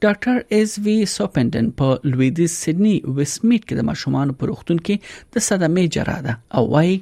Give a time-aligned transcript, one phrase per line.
[0.03, 4.95] ډاکټر اس وی سوپندن په لویدیز سېډني وسمیټ کې د ماشومان په روغتون کې
[5.35, 6.95] د صدمې جره ده او وايي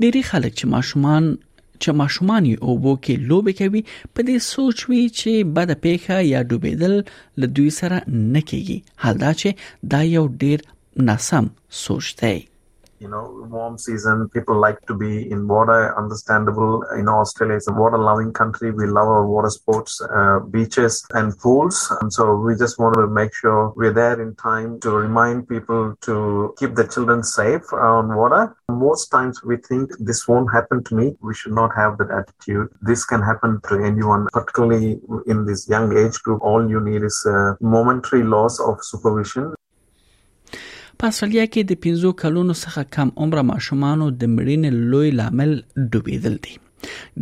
[0.00, 1.22] ډېری خلک چې ماشومان
[1.82, 3.82] چې ماشومان یې اوبو کې لوبې کوي
[4.14, 6.94] په دې سوچ وی چې بد پیخه یا ډوبېدل
[7.44, 7.96] له دوی سره
[8.34, 9.48] نه کیږي حال دا چې
[9.96, 10.58] دا یو ډېر
[11.10, 11.44] ناسم
[11.82, 12.38] سوچ دی
[13.00, 14.28] you know, warm season.
[14.30, 15.96] People like to be in water.
[15.96, 16.84] Understandable.
[16.96, 18.70] You know, Australia is a water-loving country.
[18.70, 21.88] We love our water sports, uh, beaches and pools.
[22.00, 25.94] And so we just want to make sure we're there in time to remind people
[26.02, 28.56] to keep their children safe on water.
[28.68, 31.14] Most times we think this won't happen to me.
[31.20, 32.68] We should not have that attitude.
[32.82, 36.42] This can happen to anyone, particularly in this young age group.
[36.42, 39.54] All you need is a momentary loss of supervision
[41.02, 45.52] په اصليه کې د 15 کلونو څخه کم عمر ماشومانو د مړینې لوی لامل
[45.92, 46.54] ډوبېدل دي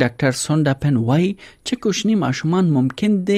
[0.03, 1.27] ډاکټر سونډا پن وای
[1.67, 3.37] چې کوښنی ماشومان ممکن دي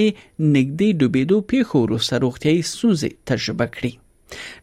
[0.56, 3.94] نګدي ډوبېدو پیښو وروسته روغتيایي ستونزې تجربه کړي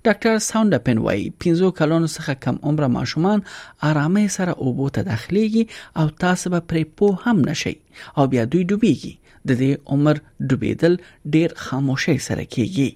[0.06, 3.46] ډاکټر ساونډا پن وای 15 کلونو څخه کم عمر ماشومان
[3.92, 5.64] آرامۍ سره اوبو ته داخليږي
[6.02, 7.76] او تاسو به پرې پوه هم نشئ
[8.18, 9.14] او بیا دوی ډوبېږي
[9.48, 10.94] د دې عمر ډوبېدل
[11.34, 12.88] ډېر خاموشي سره کیږي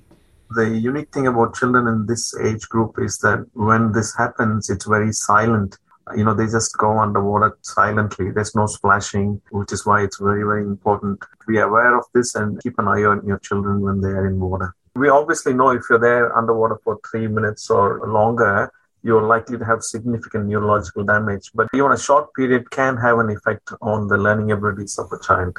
[0.51, 4.85] the unique thing about children in this age group is that when this happens, it's
[4.87, 5.79] very silent.
[6.17, 8.33] You know, they just go underwater silently.
[8.33, 12.35] There's no splashing, which is why it's very, very important to be aware of this
[12.35, 14.75] and keep an eye on your children when they are in water.
[14.97, 18.73] We obviously know if you're there underwater for three minutes or longer,
[19.05, 21.51] you're likely to have significant neurological damage.
[21.55, 25.23] But even a short period can have an effect on the learning abilities of a
[25.25, 25.57] child.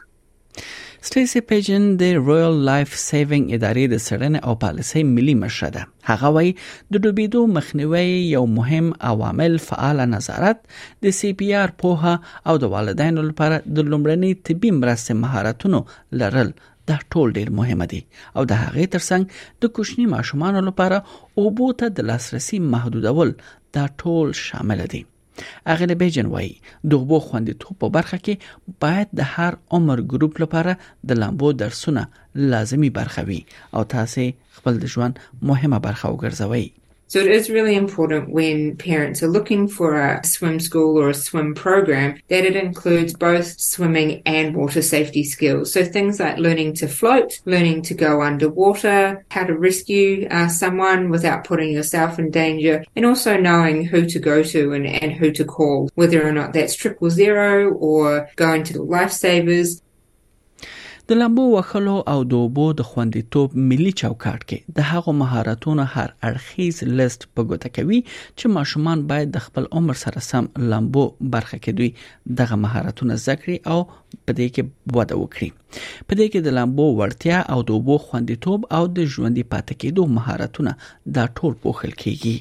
[1.07, 6.29] سټیسي پیجن د رويال لایف سیوینګ ادارې د سړنې او پالیسۍ ملي مشره ده هغه
[6.35, 6.51] وایي
[6.93, 8.03] د ډوبېدو مخنیوي
[8.33, 10.61] یو مهم عوامل فعال نظارت
[11.05, 12.13] د سی پی آر پوها
[12.53, 15.79] او د والدینو لپاره د لومړني طبي مرستې مهارتونو
[16.23, 16.53] لرل
[16.91, 21.03] دا ټول ډیر مهم دي او د هغې ترڅنګ د کوچني ماشومان لپاره
[21.45, 23.35] اوبو ته د لاسرسي محدودول
[23.79, 25.01] دا ټول شامل دي
[25.73, 26.49] اغله بیجن وای
[26.89, 28.33] د اوبو خوندیتوب په برخه کې
[28.85, 30.73] باید د هر عمر ګروپ لپاره
[31.11, 32.03] د لامبو درسونه
[32.53, 33.41] لازمی برخه وي
[33.75, 34.25] او تاسو
[34.59, 35.15] خپل د ژوند
[35.49, 36.65] مهمه برخه وګرځوئ
[37.11, 41.13] So it is really important when parents are looking for a swim school or a
[41.13, 45.73] swim program that it includes both swimming and water safety skills.
[45.73, 51.09] So things like learning to float, learning to go underwater, how to rescue uh, someone
[51.09, 55.33] without putting yourself in danger, and also knowing who to go to and, and who
[55.33, 59.81] to call, whether or not that's triple zero or going to the lifesavers
[61.11, 66.11] د لامبو وهلو او د اوبو د خوندیتوب ملي چوکاټ کې د هغو مهارتونو هر
[66.27, 71.03] اړخیز لیست په ګوته کوي چې ماشومان باید د خپل عمر سره سم لامبو
[71.35, 71.89] برخه کې دوی
[72.43, 75.49] دغه مهارتونه زکري او په دې کې وده وکړي
[75.79, 80.07] په دې کې د لامبو ورتیا او د اوبو خوندیتوب او د ژوندۍ پاتې کېدو
[80.19, 80.77] مهارتونه
[81.19, 82.35] دا ټول پوښل کیږي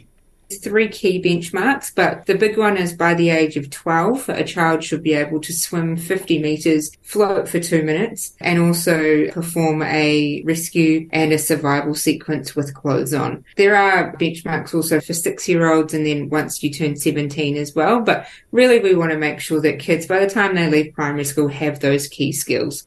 [0.62, 4.82] three key benchmarks, but the big one is by the age of 12, a child
[4.82, 10.43] should be able to swim 50 metres, float for two minutes, and also perform a
[10.44, 13.44] rescue and a survival sequence with clothes on.
[13.56, 17.75] There are benchmarks also for six year olds and then once you turn 17 as
[17.75, 20.93] well, but really we want to make sure that kids by the time they leave
[20.94, 22.87] primary school have those key skills.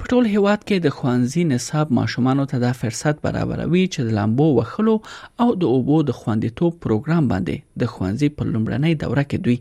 [0.00, 4.46] په ټول هیواد کې د خوانزي نصاب ماشومانو ته د فرصت برابروي چې د لامبو
[4.56, 4.94] وخلو
[5.44, 9.58] او د اوبو د خواندیتوب پروګرام باندې د خوانزي په لومړنۍ دوره کې دوی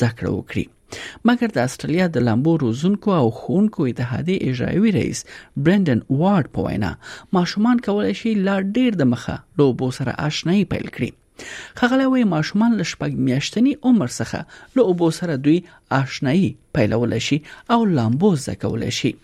[0.00, 5.24] زکړه وکړي مګر د استرالیا د لامبو روزونکو او خونکو اتحادیه اجرایوي رئیس
[5.66, 6.92] برندن وارد په وینا
[7.38, 12.78] ماشومان کولای شي لا ډیر د مخه لوبو سره آشنایی پیل کړي خغله وي ماشومان
[12.80, 15.58] له شپږ میاشتنی عمر څخه له اوبو سره دوی
[16.00, 16.48] آشنایی
[16.80, 17.40] پیلول شي
[17.78, 19.14] او لامبو زکول شي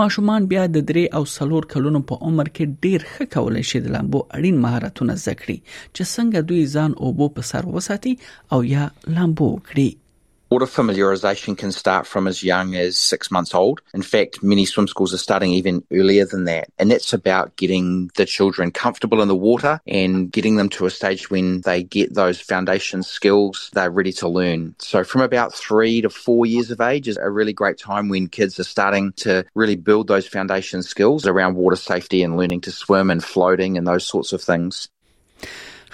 [0.00, 3.86] ماشومان بیا د 3 او 4 کلونو په عمر کې ډیر ښه کولای شي د
[3.94, 5.58] لامبو اړین مهارتونه زده کړي
[5.94, 8.12] چې څنګه دوی ځان اوبو په سر وساتي
[8.52, 8.84] او یا
[9.16, 9.88] لامبو وکړي
[10.50, 13.82] Water familiarisation can start from as young as six months old.
[13.92, 16.68] In fact, many swim schools are starting even earlier than that.
[16.78, 20.90] And that's about getting the children comfortable in the water and getting them to a
[20.90, 24.74] stage when they get those foundation skills they're ready to learn.
[24.78, 28.26] So, from about three to four years of age is a really great time when
[28.28, 32.70] kids are starting to really build those foundation skills around water safety and learning to
[32.72, 34.88] swim and floating and those sorts of things.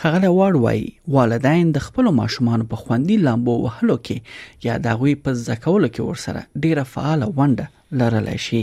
[0.02, 0.82] خغله وړ وای
[1.16, 4.16] والدین د خپل ماشومان په خوندي لامبو وهلو کې
[4.66, 7.66] یا د غوي په زکولو کې ورسره ډیره فعاله ونډه
[8.00, 8.62] لرلای شي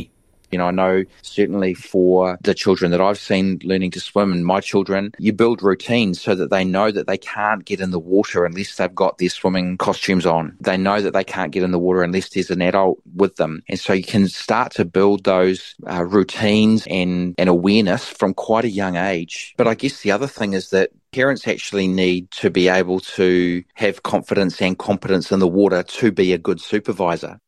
[0.51, 4.45] You know, I know certainly for the children that I've seen learning to swim and
[4.45, 7.99] my children, you build routines so that they know that they can't get in the
[7.99, 10.57] water unless they've got their swimming costumes on.
[10.59, 13.63] They know that they can't get in the water unless there's an adult with them.
[13.69, 18.65] And so you can start to build those uh, routines and, and awareness from quite
[18.65, 19.53] a young age.
[19.57, 23.63] But I guess the other thing is that parents actually need to be able to
[23.75, 27.39] have confidence and competence in the water to be a good supervisor.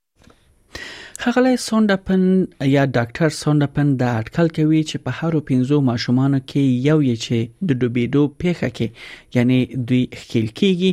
[1.23, 2.21] خغلی سونډپن
[2.75, 7.37] یا ډاکټر سونډپن دا اټکل کوي چې په هر پنځو ماشومان کې یو یې چې
[7.67, 8.87] د ډوبېدو پیخه کې
[9.39, 9.57] یعنی
[9.91, 10.91] دوی خیل کېږي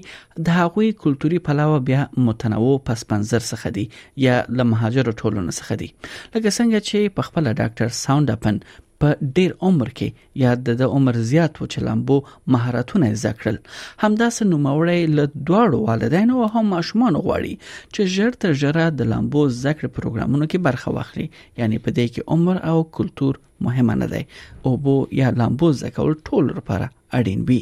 [0.48, 3.84] د هغوی کلتوري پلاوه بیا متنوع پس منظر څخه دي
[4.26, 5.88] یا له مهاجر ټولنو څخه دي
[6.34, 8.56] لکه څنګه چې په خپل ډاکټر سونډپن
[9.04, 10.08] په ډیر عمر کې
[10.42, 12.16] یا د عمر زیات و چلمبو
[12.54, 13.58] مهارتونه زده کړل
[14.04, 17.54] همداس نوموړی له دواړو والدینو او هم ماشومان غواړي
[17.94, 22.26] چې ژر تر ژره د لامبو ذکر پروګرامونو کې برخه واخلي یعنی په دې کې
[22.34, 24.22] عمر او کلتور مهمه نه دی
[24.68, 26.88] او بو یا لامبو ذکر ټول لپاره
[27.20, 27.60] اړین وي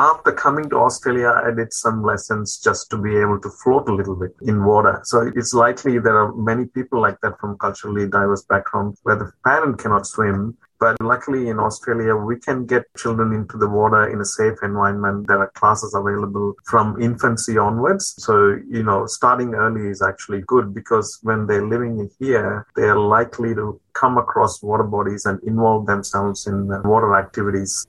[0.00, 3.96] after coming to Australia, I did some lessons just to be able to float a
[4.00, 4.92] little bit in water.
[5.10, 9.26] So it's likely there are many people like that from culturally diverse backgrounds where the
[9.48, 10.38] parent cannot swim
[10.80, 15.26] But luckily in Australia, we can get children into the water in a safe environment.
[15.28, 18.14] There are classes available from infancy onwards.
[18.18, 23.54] So, you know, starting early is actually good because when they're living here, they're likely
[23.56, 27.86] to come across water bodies and involve themselves in water activities.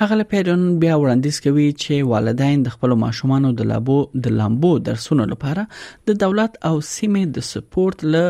[0.00, 3.96] هغه له پیډون بیا وړاندیز کوي چې والدین د خپل ماشومانو د لابو
[4.26, 5.62] د لامبو درسونو لپاره
[6.10, 8.24] د دولت او سیمې د سپورت له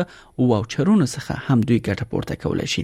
[0.51, 2.83] واوچرونو څخه هم دوی ګټه پورته کولای شي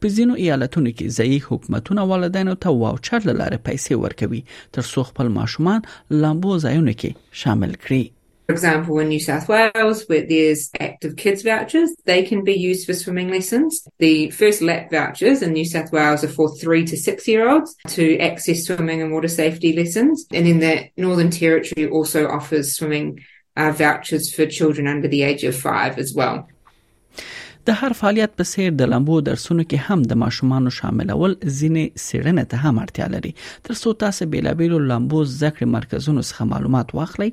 [0.00, 4.42] په ځینو ایالتونو کې ځایي حکومتونه والدینو ته واوچر لاره پیسې ورکوي
[4.78, 5.88] تر څو خپل ماشومان
[6.24, 8.02] لامبو ځایونه کې شامل کړي
[8.46, 12.86] For example, in New South Wales, where there's active kids vouchers, they can be used
[12.86, 13.84] for swimming lessons.
[13.98, 17.74] The first lap vouchers in New South Wales are for three to six year olds
[17.88, 20.26] to access swimming and water safety lessons.
[20.32, 23.18] And then the Northern Territory also offers swimming
[23.56, 26.46] uh, vouchers for children under the age of five as well.
[27.68, 32.44] د هر فعالیت په سیر د لامبو درسونو کې هم د ماشومان شاملول ځینې سیرنه
[32.52, 33.32] ته هم اړتیا لري
[33.68, 37.28] ترڅو تاسو بیلابیل لامبو ذکر مرکزونو څخه معلومات واخلئ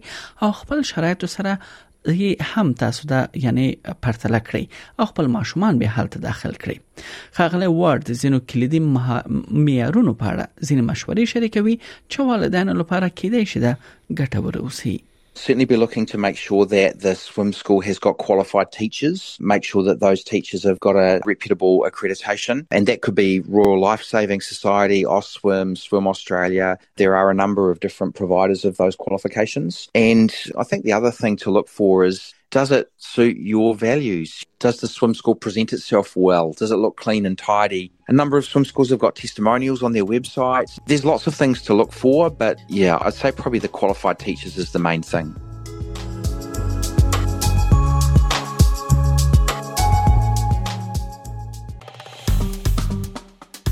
[0.47, 3.67] او خپل شرایط سره یې هم تاسو ته یعنی
[4.07, 7.05] پرتله کړئ او خپل ماشومان به حالت داخل کړئ
[7.39, 13.65] خغله وارد زینو کلیدي معیارونو په اړه زین مشورې شریکوي چې والدینو لپاره کېدای شي
[13.69, 13.81] د
[14.23, 14.97] ګټور اوسي
[15.35, 19.63] certainly be looking to make sure that the swim school has got qualified teachers, make
[19.63, 22.65] sure that those teachers have got a reputable accreditation.
[22.71, 26.77] And that could be Royal Life Saving Society, OSWIM, Swim Australia.
[26.97, 29.89] There are a number of different providers of those qualifications.
[29.95, 34.43] And I think the other thing to look for is does it suit your values?
[34.59, 36.53] Does the swim school present itself well?
[36.53, 37.91] Does it look clean and tidy?
[38.07, 40.77] A number of swim schools have got testimonials on their websites.
[40.85, 44.57] There's lots of things to look for, but yeah, I'd say probably the qualified teachers
[44.57, 45.35] is the main thing.